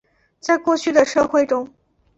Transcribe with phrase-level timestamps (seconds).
[0.39, 1.71] 在过去的社会中。